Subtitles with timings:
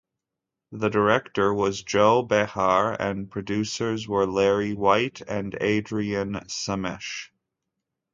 [0.71, 7.29] The director was Joe Behar, and producers were Larry White and later Adrian Samish.